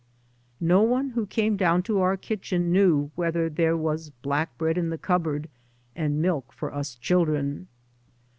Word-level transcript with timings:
No 0.59 0.81
one 0.81 1.09
who 1.11 1.27
came 1.27 1.55
down 1.55 1.83
to 1.83 1.99
our 2.01 2.17
kitchen 2.17 2.71
knew 2.71 3.11
whether 3.13 3.51
there 3.51 3.77
was 3.77 4.09
black 4.09 4.57
bread 4.57 4.75
in 4.75 4.89
the 4.89 4.97
cupboard, 4.97 5.47
and 5.95 6.19
milk 6.19 6.51
for 6.51 6.73
us 6.73 6.95
children. 6.95 7.67